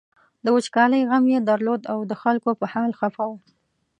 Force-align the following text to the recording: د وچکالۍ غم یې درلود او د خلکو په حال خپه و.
د 0.43 0.45
وچکالۍ 0.55 1.01
غم 1.09 1.23
یې 1.33 1.39
درلود 1.49 1.81
او 1.93 1.99
د 2.09 2.13
خلکو 2.21 2.49
په 2.59 2.65
حال 2.73 2.91
خپه 2.99 3.23
و. 3.29 3.31